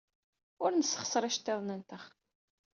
[0.63, 2.03] Ur nessexṣar iceḍḍiḍen-nteɣ.